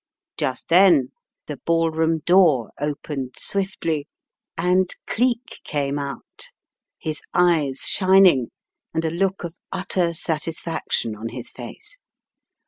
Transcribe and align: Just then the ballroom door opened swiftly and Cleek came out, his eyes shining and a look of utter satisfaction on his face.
Just 0.35 0.69
then 0.69 1.11
the 1.45 1.57
ballroom 1.63 2.21
door 2.25 2.71
opened 2.79 3.35
swiftly 3.37 4.07
and 4.57 4.91
Cleek 5.05 5.59
came 5.63 5.99
out, 5.99 6.47
his 6.97 7.21
eyes 7.35 7.81
shining 7.81 8.47
and 8.95 9.05
a 9.05 9.11
look 9.11 9.43
of 9.43 9.53
utter 9.71 10.11
satisfaction 10.13 11.15
on 11.15 11.29
his 11.29 11.51
face. 11.51 11.99